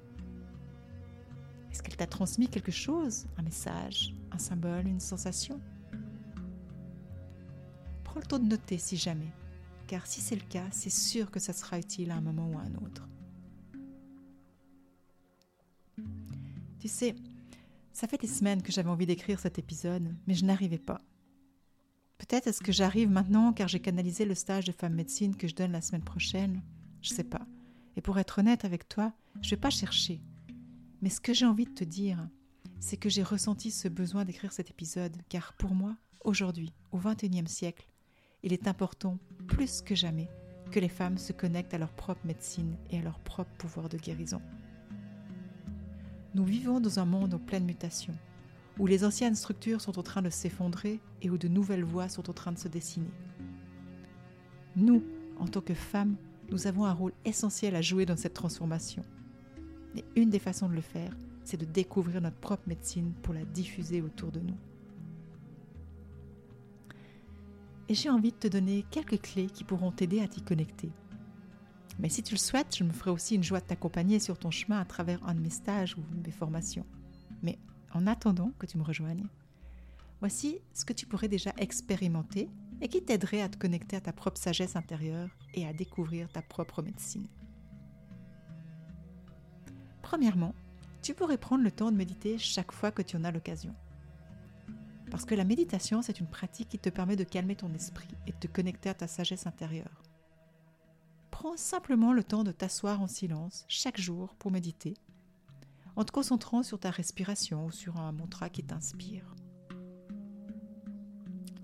Est-ce 1.71 1.83
qu'elle 1.83 1.99
t'a 1.99 2.07
transmis 2.07 2.49
quelque 2.49 2.73
chose? 2.73 3.27
Un 3.37 3.43
message? 3.43 4.15
Un 4.33 4.39
symbole? 4.39 4.87
Une 4.87 5.01
sensation? 5.01 5.61
Prends 8.05 8.21
le 8.21 8.27
temps 8.27 8.39
de 8.39 8.49
noter 8.49 8.79
si 8.79 8.97
jamais, 8.97 9.31
car 9.91 10.07
si 10.07 10.21
c'est 10.21 10.37
le 10.37 10.47
cas, 10.49 10.69
c'est 10.71 10.89
sûr 10.89 11.33
que 11.33 11.41
ça 11.41 11.53
sera 11.53 11.77
utile 11.77 12.13
à 12.13 12.15
un 12.15 12.21
moment 12.21 12.49
ou 12.49 12.59
à 12.59 12.63
un 12.63 12.75
autre. 12.77 13.09
Tu 16.79 16.87
sais, 16.87 17.17
ça 17.93 18.07
fait 18.07 18.21
des 18.21 18.29
semaines 18.29 18.63
que 18.63 18.71
j'avais 18.71 18.89
envie 18.89 19.07
d'écrire 19.07 19.41
cet 19.41 19.59
épisode, 19.59 20.15
mais 20.29 20.35
je 20.35 20.45
n'arrivais 20.45 20.79
pas. 20.79 21.01
Peut-être 22.19 22.47
est-ce 22.47 22.61
que 22.61 22.71
j'arrive 22.71 23.11
maintenant 23.11 23.53
car 23.53 23.67
j'ai 23.67 23.81
canalisé 23.81 24.25
le 24.25 24.37
stage 24.37 24.65
de 24.67 24.71
femme 24.71 24.95
médecine 24.95 25.35
que 25.35 25.49
je 25.49 25.57
donne 25.57 25.73
la 25.73 25.81
semaine 25.81 26.05
prochaine 26.05 26.63
Je 27.03 27.09
sais 27.09 27.25
pas. 27.25 27.45
Et 27.97 28.01
pour 28.01 28.17
être 28.21 28.39
honnête 28.39 28.65
avec 28.65 28.89
toi, 28.89 29.13
je 29.43 29.51
vais 29.51 29.61
pas 29.61 29.71
chercher. 29.71 30.21
Mais 31.03 31.11
ce 31.11 31.21
que 31.21 31.35
j'ai 31.35 31.47
envie 31.47 31.67
de 31.67 31.75
te 31.75 31.83
dire, 31.83 32.29
c'est 32.79 32.97
que 32.97 33.09
j'ai 33.09 33.25
ressenti 33.25 33.73
ce 33.73 33.89
besoin 33.89 34.25
d'écrire 34.25 34.53
cet 34.53 34.71
épisode, 34.71 35.17
car 35.29 35.53
pour 35.55 35.75
moi, 35.75 35.97
aujourd'hui, 36.23 36.73
au 36.93 36.99
XXIe 36.99 37.49
siècle, 37.49 37.90
il 38.43 38.53
est 38.53 38.69
important, 38.69 39.19
plus 39.47 39.83
que 39.83 39.95
jamais, 39.95 40.29
que 40.71 40.81
les 40.81 40.89
femmes 40.89 41.19
se 41.19 41.33
connectent 41.33 41.75
à 41.75 41.79
leur 41.79 41.93
propre 41.93 42.27
médecine 42.27 42.77
et 42.91 42.99
à 42.99 43.03
leur 43.03 43.19
propre 43.21 43.51
pouvoir 43.59 43.89
de 43.89 43.99
guérison. 43.99 44.41
Nous 46.35 46.45
vivons 46.45 46.81
dans 46.81 47.01
un 47.01 47.05
monde 47.05 47.35
en 47.35 47.39
pleine 47.39 47.65
mutation, 47.65 48.15
où 48.79 48.87
les 48.87 49.05
anciennes 49.05 49.35
structures 49.35 49.81
sont 49.81 49.99
en 49.99 50.03
train 50.03 50.23
de 50.23 50.31
s'effondrer 50.31 51.01
et 51.23 51.31
où 51.31 51.37
de 51.37 51.49
nouvelles 51.49 51.85
voies 51.85 52.09
sont 52.09 52.31
en 52.31 52.33
train 52.33 52.53
de 52.53 52.59
se 52.59 52.69
dessiner. 52.69 53.11
Nous, 54.77 55.03
en 55.39 55.49
tant 55.49 55.61
que 55.61 55.75
femmes, 55.75 56.17
nous 56.51 56.67
avons 56.67 56.85
un 56.85 56.93
rôle 56.93 57.13
essentiel 57.25 57.75
à 57.75 57.83
jouer 57.83 58.07
dans 58.07 58.17
cette 58.17 58.35
transformation. 58.35 59.05
Et 59.97 60.05
une 60.17 60.31
des 60.31 60.39
façons 60.39 60.69
de 60.69 60.75
le 60.75 60.81
faire, 60.81 61.17
c'est 61.45 61.57
de 61.57 61.65
découvrir 61.65 62.21
notre 62.21 62.37
propre 62.37 62.69
médecine 62.69 63.13
pour 63.23 63.35
la 63.35 63.45
diffuser 63.45 64.01
autour 64.03 64.31
de 64.31 64.41
nous. 64.41 64.57
Et 67.91 67.95
j'ai 67.95 68.09
envie 68.09 68.31
de 68.31 68.37
te 68.37 68.47
donner 68.47 68.85
quelques 68.93 69.21
clés 69.21 69.49
qui 69.49 69.65
pourront 69.65 69.91
t'aider 69.91 70.21
à 70.21 70.29
t'y 70.29 70.41
connecter. 70.41 70.93
Mais 71.99 72.09
si 72.09 72.23
tu 72.23 72.35
le 72.35 72.39
souhaites, 72.39 72.77
je 72.77 72.85
me 72.85 72.93
ferai 72.93 73.11
aussi 73.11 73.35
une 73.35 73.43
joie 73.43 73.59
de 73.59 73.67
t'accompagner 73.67 74.21
sur 74.21 74.39
ton 74.39 74.53
chemin 74.53 74.79
à 74.79 74.85
travers 74.85 75.27
un 75.27 75.35
de 75.35 75.41
mes 75.41 75.51
stages 75.51 75.97
ou 75.99 76.03
mes 76.25 76.31
formations. 76.31 76.87
Mais 77.43 77.59
en 77.93 78.07
attendant 78.07 78.53
que 78.61 78.67
tu 78.67 78.79
me 78.79 78.85
rejoignes, 78.85 79.27
voici 80.21 80.61
ce 80.73 80.85
que 80.85 80.93
tu 80.93 81.05
pourrais 81.05 81.27
déjà 81.27 81.53
expérimenter 81.59 82.49
et 82.81 82.87
qui 82.87 83.03
t'aiderait 83.03 83.43
à 83.43 83.49
te 83.49 83.59
connecter 83.59 83.97
à 83.97 84.01
ta 84.01 84.13
propre 84.13 84.39
sagesse 84.39 84.77
intérieure 84.77 85.29
et 85.55 85.67
à 85.67 85.73
découvrir 85.73 86.29
ta 86.31 86.43
propre 86.43 86.83
médecine. 86.83 87.27
Premièrement, 90.01 90.55
tu 91.03 91.13
pourrais 91.13 91.39
prendre 91.39 91.65
le 91.65 91.73
temps 91.73 91.91
de 91.91 91.97
méditer 91.97 92.39
chaque 92.39 92.71
fois 92.71 92.93
que 92.93 93.03
tu 93.03 93.17
en 93.17 93.25
as 93.25 93.33
l'occasion. 93.33 93.75
Parce 95.11 95.25
que 95.25 95.35
la 95.35 95.45
méditation, 95.45 96.03
c'est 96.03 96.21
une 96.21 96.29
pratique 96.29 96.69
qui 96.69 96.79
te 96.79 96.89
permet 96.89 97.17
de 97.17 97.25
calmer 97.25 97.57
ton 97.57 97.73
esprit 97.75 98.09
et 98.27 98.33
de 98.33 98.37
te 98.37 98.47
connecter 98.47 98.89
à 98.89 98.95
ta 98.95 99.09
sagesse 99.09 99.47
intérieure. 99.47 100.03
Prends 101.31 101.57
simplement 101.57 102.13
le 102.13 102.23
temps 102.23 102.45
de 102.45 102.53
t'asseoir 102.53 103.01
en 103.01 103.09
silence 103.09 103.65
chaque 103.67 104.01
jour 104.01 104.35
pour 104.37 104.51
méditer, 104.51 104.95
en 105.97 106.05
te 106.05 106.13
concentrant 106.13 106.63
sur 106.63 106.79
ta 106.79 106.91
respiration 106.91 107.67
ou 107.67 107.71
sur 107.73 107.97
un 107.97 108.13
mantra 108.13 108.49
qui 108.49 108.63
t'inspire. 108.63 109.35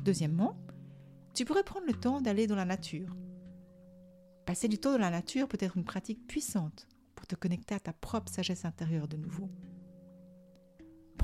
Deuxièmement, 0.02 0.56
tu 1.34 1.44
pourrais 1.44 1.64
prendre 1.64 1.86
le 1.86 1.94
temps 1.94 2.20
d'aller 2.20 2.46
dans 2.46 2.56
la 2.56 2.64
nature. 2.64 3.14
Passer 4.44 4.68
du 4.68 4.78
temps 4.78 4.92
dans 4.92 4.98
la 4.98 5.10
nature 5.10 5.48
peut 5.48 5.58
être 5.60 5.76
une 5.76 5.84
pratique 5.84 6.26
puissante 6.26 6.88
pour 7.14 7.26
te 7.26 7.34
connecter 7.34 7.74
à 7.74 7.80
ta 7.80 7.92
propre 7.92 8.32
sagesse 8.32 8.64
intérieure 8.64 9.08
de 9.08 9.16
nouveau. 9.16 9.50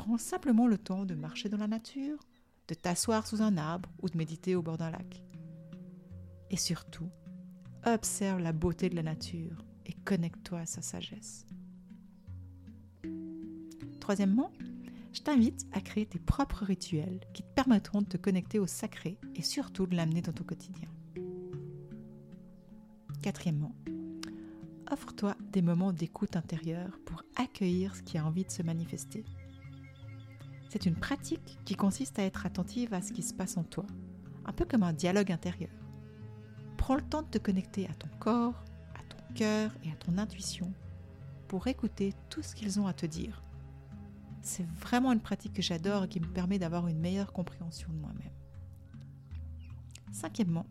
Prends 0.04 0.18
simplement 0.18 0.66
le 0.66 0.78
temps 0.78 1.04
de 1.04 1.14
marcher 1.14 1.48
dans 1.48 1.58
la 1.58 1.68
nature, 1.68 2.18
de 2.66 2.74
t'asseoir 2.74 3.24
sous 3.24 3.40
un 3.40 3.56
arbre 3.56 3.88
ou 4.02 4.08
de 4.08 4.18
méditer 4.18 4.56
au 4.56 4.60
bord 4.60 4.76
d'un 4.76 4.90
lac. 4.90 5.22
Et 6.50 6.56
surtout, 6.56 7.08
observe 7.86 8.40
la 8.40 8.50
beauté 8.50 8.88
de 8.88 8.96
la 8.96 9.04
nature 9.04 9.64
et 9.86 9.92
connecte-toi 9.92 10.58
à 10.58 10.66
sa 10.66 10.82
sagesse. 10.82 11.46
Troisièmement, 14.00 14.50
je 15.12 15.20
t'invite 15.20 15.68
à 15.70 15.80
créer 15.80 16.06
tes 16.06 16.18
propres 16.18 16.64
rituels 16.64 17.20
qui 17.32 17.44
te 17.44 17.54
permettront 17.54 18.02
de 18.02 18.08
te 18.08 18.16
connecter 18.16 18.58
au 18.58 18.66
sacré 18.66 19.20
et 19.36 19.42
surtout 19.42 19.86
de 19.86 19.94
l'amener 19.94 20.20
dans 20.20 20.32
ton 20.32 20.42
quotidien. 20.42 20.88
Quatrièmement, 23.22 23.76
offre-toi 24.90 25.36
des 25.52 25.62
moments 25.62 25.92
d'écoute 25.92 26.34
intérieure 26.34 26.98
pour 27.04 27.22
accueillir 27.36 27.94
ce 27.94 28.02
qui 28.02 28.18
a 28.18 28.26
envie 28.26 28.44
de 28.44 28.50
se 28.50 28.64
manifester. 28.64 29.24
C'est 30.72 30.86
une 30.86 30.96
pratique 30.96 31.58
qui 31.66 31.74
consiste 31.74 32.18
à 32.18 32.22
être 32.22 32.46
attentive 32.46 32.94
à 32.94 33.02
ce 33.02 33.12
qui 33.12 33.22
se 33.22 33.34
passe 33.34 33.58
en 33.58 33.62
toi, 33.62 33.84
un 34.46 34.54
peu 34.54 34.64
comme 34.64 34.82
un 34.82 34.94
dialogue 34.94 35.30
intérieur. 35.30 35.70
Prends 36.78 36.94
le 36.94 37.02
temps 37.02 37.20
de 37.20 37.28
te 37.28 37.36
connecter 37.36 37.86
à 37.90 37.92
ton 37.92 38.08
corps, 38.18 38.64
à 38.94 39.02
ton 39.06 39.34
cœur 39.34 39.70
et 39.84 39.90
à 39.90 39.96
ton 39.96 40.16
intuition 40.16 40.72
pour 41.46 41.66
écouter 41.66 42.14
tout 42.30 42.40
ce 42.40 42.54
qu'ils 42.54 42.80
ont 42.80 42.86
à 42.86 42.94
te 42.94 43.04
dire 43.04 43.42
c'est 44.40 44.66
vraiment 44.80 45.12
une 45.12 45.20
pratique 45.20 45.52
que 45.52 45.60
j'adore 45.60 46.04
et 46.04 46.08
qui 46.08 46.20
me 46.20 46.26
permet 46.26 46.58
d'avoir 46.58 46.88
une 46.88 46.98
meilleure 46.98 47.34
compréhension 47.34 47.92
de 47.92 47.98
moi-même. 47.98 48.32
Cinquièmement, 50.10 50.66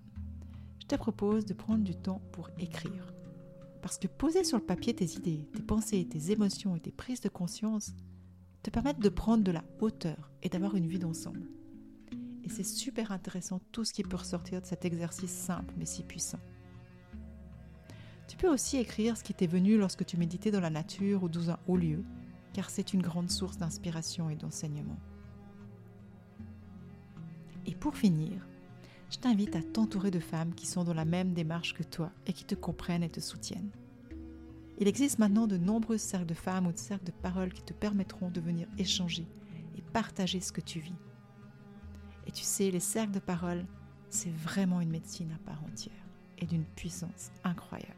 je 0.82 0.88
te 0.88 0.96
propose 0.96 1.46
de 1.46 1.54
prendre 1.54 1.84
du 1.84 1.96
temps 1.96 2.24
pour 2.32 2.50
écrire. 2.58 3.14
Parce 3.84 4.00
que 4.00 4.08
poser 4.08 4.44
sur 4.44 4.58
le 4.58 4.66
papier 4.66 4.96
tes 4.96 5.16
idées, 5.16 5.48
tes 5.54 5.62
pensées, 5.62 6.08
tes 6.10 6.32
émotions 6.32 6.76
et 6.76 6.80
tes 6.80 6.92
prises 6.92 7.22
de 7.22 7.30
conscience 7.30 7.94
te 8.64 8.70
permettent 8.70 9.00
de 9.00 9.10
prendre 9.10 9.44
de 9.44 9.52
la 9.52 9.64
hauteur 9.80 10.32
et 10.44 10.50
d'avoir 10.50 10.76
une 10.76 10.88
vie 10.88 11.00
d'ensemble. 11.00 11.48
Et 12.44 12.50
c'est 12.50 12.64
super 12.64 13.12
intéressant 13.12 13.62
tout 13.72 13.84
ce 13.84 13.94
qui 13.94 14.04
peut 14.04 14.18
ressortir 14.18 14.62
de 14.62 14.66
cet 14.66 14.86
exercice 14.86 15.32
simple 15.32 15.74
mais 15.78 15.86
si 15.86 16.04
puissant. 16.04 16.40
Tu 18.28 18.38
peux 18.38 18.50
aussi 18.50 18.78
écrire 18.78 19.18
ce 19.18 19.24
qui 19.24 19.34
t'est 19.34 19.48
venu 19.48 19.78
lorsque 19.78 20.06
tu 20.06 20.18
méditais 20.18 20.52
dans 20.52 20.62
la 20.62 20.70
nature 20.70 21.24
ou 21.24 21.30
dans 21.30 21.50
un 21.50 21.60
haut 21.68 21.78
lieu, 21.78 22.04
car 22.54 22.70
c'est 22.70 22.94
une 22.94 23.02
grande 23.02 23.30
source 23.30 23.58
d'inspiration 23.58 24.30
et 24.30 24.36
d'enseignement. 24.36 25.00
Et 27.66 27.76
pour 27.76 27.96
finir, 27.96 28.48
je 29.10 29.18
t'invite 29.18 29.56
à 29.56 29.62
t'entourer 29.62 30.12
de 30.12 30.20
femmes 30.20 30.56
qui 30.56 30.66
sont 30.66 30.84
dans 30.84 30.94
la 30.94 31.06
même 31.06 31.34
démarche 31.34 31.74
que 31.74 31.84
toi 31.84 32.12
et 32.26 32.34
qui 32.34 32.46
te 32.46 32.56
comprennent 32.56 33.04
et 33.04 33.10
te 33.10 33.20
soutiennent. 33.20 33.72
Il 34.82 34.88
existe 34.88 35.20
maintenant 35.20 35.48
de 35.48 35.58
nombreux 35.58 35.98
cercles 35.98 36.26
de 36.26 36.34
femmes 36.34 36.68
ou 36.68 36.74
de 36.74 36.78
cercles 36.78 37.06
de 37.06 37.12
paroles 37.12 37.54
qui 37.54 37.62
te 37.62 37.72
permettront 37.72 38.30
de 38.30 38.42
venir 38.42 38.68
échanger 38.78 39.26
et 39.78 39.82
partager 39.82 40.42
ce 40.42 40.52
que 40.52 40.60
tu 40.60 40.80
vis. 40.80 40.96
Et 42.28 42.32
tu 42.32 42.44
sais, 42.44 42.70
les 42.72 42.80
cercles 42.80 43.14
de 43.14 43.20
paroles, 43.20 43.66
c'est 44.10 44.32
vraiment 44.32 44.82
une 44.82 44.90
médecine 44.90 45.32
à 45.32 45.38
part 45.50 45.64
entière 45.64 45.94
et 46.40 46.46
d'une 46.46 46.66
puissance 46.66 47.32
incroyable. 47.44 47.96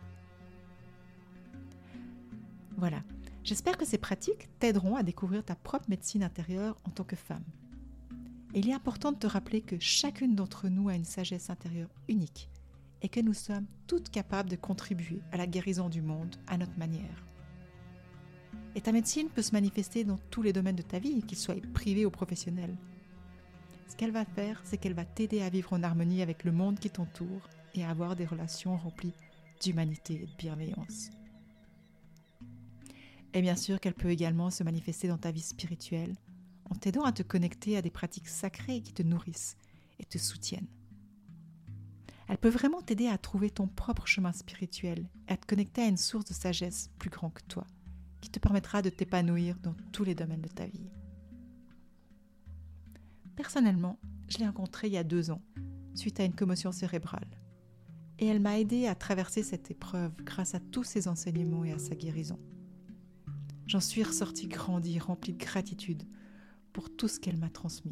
Voilà, 2.77 3.01
J'espère 3.43 3.77
que 3.77 3.85
ces 3.85 3.97
pratiques 3.97 4.47
t'aideront 4.59 4.95
à 4.95 5.03
découvrir 5.03 5.43
ta 5.43 5.55
propre 5.55 5.89
médecine 5.89 6.23
intérieure 6.23 6.77
en 6.85 6.91
tant 6.91 7.03
que 7.03 7.17
femme. 7.17 7.43
il 8.53 8.69
est 8.69 8.73
important 8.73 9.11
de 9.11 9.17
te 9.17 9.27
rappeler 9.27 9.61
que 9.61 9.77
chacune 9.79 10.33
d'entre 10.33 10.69
nous 10.69 10.87
a 10.87 10.95
une 10.95 11.03
sagesse 11.03 11.49
intérieure 11.49 11.89
unique 12.07 12.49
et 13.03 13.09
que 13.09 13.19
nous 13.19 13.33
sommes 13.33 13.67
toutes 13.85 14.09
capables 14.09 14.49
de 14.49 14.55
contribuer 14.55 15.21
à 15.31 15.37
la 15.37 15.45
guérison 15.45 15.89
du 15.89 16.01
monde 16.01 16.35
à 16.47 16.57
notre 16.57 16.77
manière. 16.79 17.27
Et 18.75 18.81
ta 18.81 18.91
médecine 18.91 19.29
peut 19.29 19.41
se 19.41 19.51
manifester 19.51 20.03
dans 20.03 20.17
tous 20.31 20.41
les 20.41 20.53
domaines 20.53 20.77
de 20.77 20.81
ta 20.81 20.97
vie, 20.97 21.21
qu'ils 21.21 21.37
soient 21.37 21.55
privés 21.73 22.05
ou 22.05 22.09
professionnels. 22.09 22.75
Ce 23.87 23.95
qu'elle 23.95 24.11
va 24.11 24.25
faire, 24.25 24.61
c'est 24.63 24.77
qu'elle 24.77 24.95
va 24.95 25.05
t'aider 25.05 25.41
à 25.41 25.49
vivre 25.49 25.73
en 25.73 25.83
harmonie 25.83 26.23
avec 26.23 26.43
le 26.43 26.51
monde 26.51 26.79
qui 26.79 26.89
t'entoure 26.89 27.47
et 27.75 27.83
à 27.83 27.89
avoir 27.89 28.15
des 28.15 28.25
relations 28.25 28.77
remplies 28.77 29.13
d'humanité 29.61 30.23
et 30.23 30.25
de 30.25 30.35
bienveillance. 30.37 31.11
Et 33.33 33.41
bien 33.41 33.55
sûr 33.55 33.79
qu'elle 33.79 33.93
peut 33.93 34.09
également 34.09 34.49
se 34.49 34.63
manifester 34.63 35.07
dans 35.07 35.17
ta 35.17 35.31
vie 35.31 35.41
spirituelle, 35.41 36.15
en 36.69 36.75
t'aidant 36.75 37.03
à 37.03 37.11
te 37.11 37.23
connecter 37.23 37.77
à 37.77 37.81
des 37.81 37.91
pratiques 37.91 38.27
sacrées 38.27 38.81
qui 38.81 38.93
te 38.93 39.03
nourrissent 39.03 39.57
et 39.99 40.05
te 40.05 40.17
soutiennent. 40.17 40.67
Elle 42.29 42.37
peut 42.37 42.49
vraiment 42.49 42.81
t'aider 42.81 43.07
à 43.07 43.17
trouver 43.17 43.49
ton 43.49 43.67
propre 43.67 44.07
chemin 44.07 44.31
spirituel 44.31 45.09
et 45.27 45.33
à 45.33 45.37
te 45.37 45.45
connecter 45.45 45.81
à 45.81 45.87
une 45.87 45.97
source 45.97 46.25
de 46.25 46.33
sagesse 46.33 46.89
plus 46.97 47.09
grand 47.09 47.29
que 47.29 47.43
toi, 47.47 47.67
qui 48.21 48.29
te 48.29 48.39
permettra 48.39 48.81
de 48.81 48.89
t'épanouir 48.89 49.57
dans 49.61 49.75
tous 49.91 50.03
les 50.03 50.15
domaines 50.15 50.41
de 50.41 50.47
ta 50.47 50.65
vie. 50.65 50.89
Personnellement, 53.35 53.99
je 54.29 54.37
l'ai 54.37 54.45
rencontrée 54.45 54.87
il 54.87 54.93
y 54.93 54.97
a 54.97 55.03
deux 55.03 55.31
ans, 55.31 55.41
suite 55.95 56.19
à 56.19 56.25
une 56.25 56.35
commotion 56.35 56.71
cérébrale. 56.71 57.27
Et 58.19 58.27
elle 58.27 58.39
m'a 58.39 58.59
aidé 58.59 58.87
à 58.87 58.95
traverser 58.95 59.43
cette 59.43 59.71
épreuve 59.71 60.13
grâce 60.23 60.55
à 60.55 60.59
tous 60.59 60.83
ses 60.83 61.07
enseignements 61.07 61.65
et 61.65 61.73
à 61.73 61.79
sa 61.79 61.95
guérison. 61.95 62.39
J'en 63.67 63.79
suis 63.79 64.03
ressortie 64.03 64.47
grandie, 64.47 64.99
remplie 64.99 65.33
de 65.33 65.43
gratitude 65.43 66.03
pour 66.73 66.95
tout 66.95 67.07
ce 67.07 67.19
qu'elle 67.19 67.37
m'a 67.37 67.49
transmis. 67.49 67.91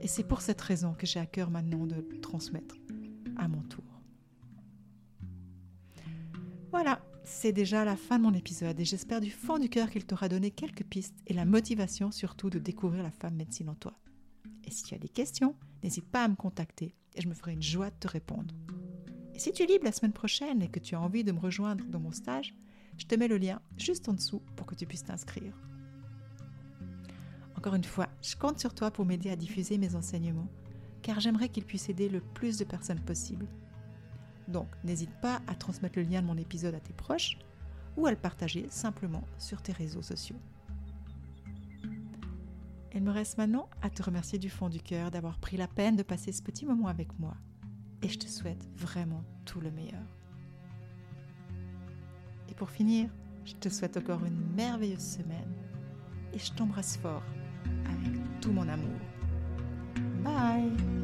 Et 0.00 0.08
c'est 0.08 0.24
pour 0.24 0.42
cette 0.42 0.60
raison 0.60 0.94
que 0.94 1.06
j'ai 1.06 1.20
à 1.20 1.26
cœur 1.26 1.50
maintenant 1.50 1.86
de 1.86 2.02
transmettre 2.20 2.76
à 3.36 3.48
mon 3.48 3.62
tour. 3.62 3.84
Voilà, 6.70 7.00
c'est 7.24 7.52
déjà 7.52 7.84
la 7.84 7.96
fin 7.96 8.18
de 8.18 8.24
mon 8.24 8.34
épisode 8.34 8.78
et 8.80 8.84
j'espère 8.84 9.20
du 9.20 9.30
fond 9.30 9.58
du 9.58 9.68
cœur 9.68 9.90
qu'il 9.90 10.04
t'aura 10.04 10.28
donné 10.28 10.50
quelques 10.50 10.84
pistes 10.84 11.16
et 11.26 11.32
la 11.32 11.44
motivation 11.44 12.10
surtout 12.10 12.50
de 12.50 12.58
découvrir 12.58 13.02
la 13.02 13.10
femme 13.10 13.36
médecine 13.36 13.68
en 13.68 13.74
toi. 13.74 13.94
Et 14.64 14.70
si 14.70 14.82
tu 14.82 14.94
as 14.94 14.98
des 14.98 15.08
questions, 15.08 15.54
n'hésite 15.82 16.10
pas 16.10 16.24
à 16.24 16.28
me 16.28 16.36
contacter 16.36 16.94
et 17.14 17.22
je 17.22 17.28
me 17.28 17.34
ferai 17.34 17.52
une 17.52 17.62
joie 17.62 17.90
de 17.90 17.96
te 18.00 18.08
répondre. 18.08 18.54
Et 19.34 19.38
si 19.38 19.52
tu 19.52 19.62
es 19.62 19.66
libre 19.66 19.84
la 19.84 19.92
semaine 19.92 20.12
prochaine 20.12 20.62
et 20.62 20.68
que 20.68 20.80
tu 20.80 20.94
as 20.94 21.00
envie 21.00 21.24
de 21.24 21.32
me 21.32 21.40
rejoindre 21.40 21.84
dans 21.86 22.00
mon 22.00 22.12
stage, 22.12 22.54
je 22.98 23.06
te 23.06 23.14
mets 23.14 23.28
le 23.28 23.38
lien 23.38 23.60
juste 23.76 24.08
en 24.08 24.12
dessous 24.12 24.42
pour 24.56 24.66
que 24.66 24.74
tu 24.74 24.86
puisses 24.86 25.04
t'inscrire. 25.04 25.54
Encore 27.56 27.74
une 27.74 27.84
fois, 27.84 28.08
je 28.20 28.36
compte 28.36 28.58
sur 28.58 28.74
toi 28.74 28.90
pour 28.90 29.06
m'aider 29.06 29.30
à 29.30 29.36
diffuser 29.36 29.78
mes 29.78 29.94
enseignements, 29.94 30.48
car 31.04 31.20
j'aimerais 31.20 31.50
qu'ils 31.50 31.66
puissent 31.66 31.90
aider 31.90 32.08
le 32.08 32.20
plus 32.20 32.56
de 32.56 32.64
personnes 32.64 32.98
possible. 32.98 33.46
Donc, 34.48 34.68
n'hésite 34.84 35.14
pas 35.20 35.42
à 35.46 35.54
transmettre 35.54 35.98
le 35.98 36.04
lien 36.04 36.22
de 36.22 36.26
mon 36.26 36.38
épisode 36.38 36.74
à 36.74 36.80
tes 36.80 36.94
proches 36.94 37.38
ou 37.96 38.06
à 38.06 38.10
le 38.10 38.16
partager 38.16 38.66
simplement 38.70 39.22
sur 39.38 39.60
tes 39.60 39.72
réseaux 39.72 40.02
sociaux. 40.02 40.40
Il 42.94 43.02
me 43.02 43.10
reste 43.10 43.36
maintenant 43.36 43.68
à 43.82 43.90
te 43.90 44.02
remercier 44.02 44.38
du 44.38 44.48
fond 44.48 44.70
du 44.70 44.80
cœur 44.80 45.10
d'avoir 45.10 45.38
pris 45.38 45.58
la 45.58 45.68
peine 45.68 45.96
de 45.96 46.02
passer 46.02 46.32
ce 46.32 46.42
petit 46.42 46.64
moment 46.64 46.88
avec 46.88 47.18
moi. 47.18 47.34
Et 48.02 48.08
je 48.08 48.18
te 48.18 48.26
souhaite 48.26 48.66
vraiment 48.74 49.24
tout 49.44 49.60
le 49.60 49.70
meilleur. 49.70 50.02
Et 52.48 52.54
pour 52.54 52.70
finir, 52.70 53.10
je 53.44 53.54
te 53.54 53.68
souhaite 53.68 53.98
encore 53.98 54.24
une 54.24 54.40
merveilleuse 54.54 55.16
semaine. 55.16 55.52
Et 56.32 56.38
je 56.38 56.52
t'embrasse 56.52 56.96
fort 56.96 57.22
avec 57.84 58.40
tout 58.40 58.52
mon 58.52 58.68
amour. 58.68 59.13
Bye 60.24 61.03